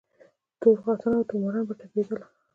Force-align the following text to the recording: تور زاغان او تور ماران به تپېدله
تور 0.59 0.75
زاغان 0.85 1.13
او 1.17 1.27
تور 1.29 1.39
ماران 1.41 1.63
به 1.67 1.73
تپېدله 1.79 2.25